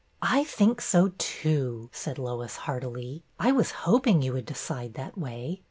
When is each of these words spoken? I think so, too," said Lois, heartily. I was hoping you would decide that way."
I 0.19 0.45
think 0.45 0.81
so, 0.81 1.11
too," 1.19 1.91
said 1.93 2.17
Lois, 2.17 2.55
heartily. 2.55 3.23
I 3.39 3.51
was 3.51 3.69
hoping 3.85 4.23
you 4.23 4.33
would 4.33 4.47
decide 4.47 4.95
that 4.95 5.15
way." 5.15 5.59